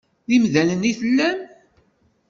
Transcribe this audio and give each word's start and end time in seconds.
D 0.27 0.31
imdanen 0.35 0.89
i 0.89 0.91
tellam? 0.99 1.39